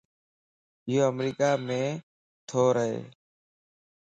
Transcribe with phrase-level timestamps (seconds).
[0.87, 1.67] ايو امريڪا مَ
[2.49, 2.99] تورهه